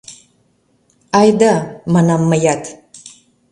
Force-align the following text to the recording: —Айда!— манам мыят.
—Айда!— 1.19 1.53
манам 1.93 2.21
мыят. 2.29 2.63